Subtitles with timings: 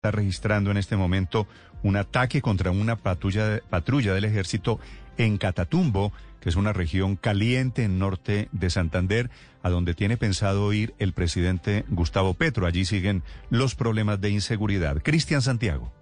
[0.00, 1.46] está registrando en este momento
[1.82, 4.80] un ataque contra una patrulla, del ejército
[5.18, 9.28] en Catatumbo, que es una región caliente en norte de Santander,
[9.62, 12.66] a donde tiene pensado ir el presidente Gustavo Petro.
[12.66, 15.02] Allí siguen los problemas de inseguridad.
[15.02, 15.92] Cristian Santiago.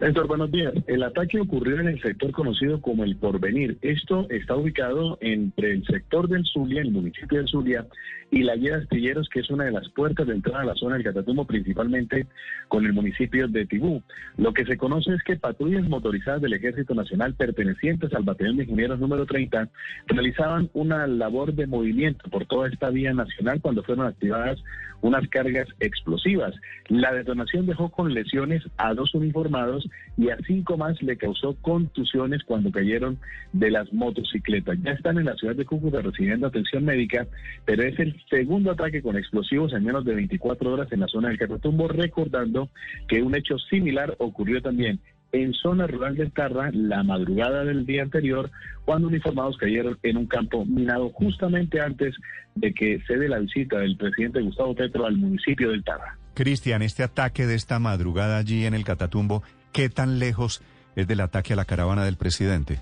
[0.00, 0.72] Néstor, buenos días.
[0.86, 3.76] El ataque ocurrió en el sector conocido como El Porvenir.
[3.82, 7.86] Esto está ubicado entre el sector del Zulia, el municipio del Zulia,
[8.30, 10.74] y la guía de astilleros, que es una de las puertas de entrada a la
[10.74, 12.26] zona del Catatumbo, principalmente
[12.68, 14.02] con el municipio de Tibú.
[14.38, 18.64] Lo que se conoce es que patrullas motorizadas del Ejército Nacional pertenecientes al Batallón de
[18.64, 19.68] Ingenieros número 30
[20.06, 24.62] realizaban una labor de movimiento por toda esta vía nacional cuando fueron activadas
[25.02, 26.54] unas cargas explosivas.
[26.88, 32.42] La detonación dejó con lesiones a dos uniformados y a cinco más le causó contusiones
[32.44, 33.18] cuando cayeron
[33.52, 34.78] de las motocicletas.
[34.82, 37.26] Ya están en la ciudad de Cúcuta recibiendo atención médica,
[37.64, 41.28] pero es el segundo ataque con explosivos en menos de 24 horas en la zona
[41.28, 42.68] del Catatumbo, recordando
[43.08, 45.00] que un hecho similar ocurrió también
[45.32, 48.50] en zona rural de Tarra la madrugada del día anterior,
[48.84, 52.16] cuando uniformados cayeron en un campo minado justamente antes
[52.54, 56.18] de que se dé la visita del presidente Gustavo Petro al municipio del Tarra.
[56.34, 60.62] Cristian, este ataque de esta madrugada allí en el Catatumbo, ¿qué tan lejos
[60.96, 62.80] es del ataque a la caravana del presidente?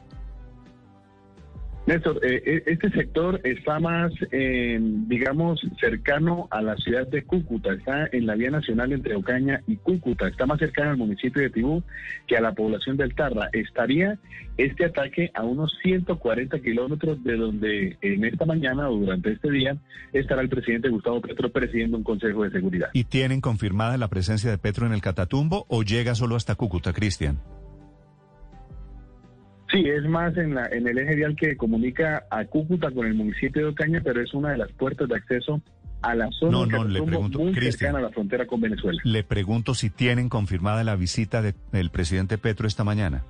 [1.89, 7.73] Néstor, eh, eh, este sector está más, eh, digamos, cercano a la ciudad de Cúcuta,
[7.73, 11.49] está en la vía nacional entre Ocaña y Cúcuta, está más cercano al municipio de
[11.49, 11.83] Tibú
[12.27, 13.49] que a la población del Tarra.
[13.55, 14.19] Estaría
[14.59, 19.79] este ataque a unos 140 kilómetros de donde en esta mañana o durante este día
[20.13, 22.91] estará el presidente Gustavo Petro presidiendo un consejo de seguridad.
[22.93, 26.93] ¿Y tienen confirmada la presencia de Petro en el Catatumbo o llega solo hasta Cúcuta,
[26.93, 27.39] Cristian?
[29.79, 33.15] Sí, es más en, la, en el eje vial que comunica a Cúcuta con el
[33.15, 35.63] municipio de Ocaña, pero es una de las puertas de acceso
[36.03, 39.01] a la zona no, no, le pregunto, muy cercana a la frontera con Venezuela.
[39.05, 43.25] Le pregunto si tienen confirmada la visita del presidente Petro esta mañana.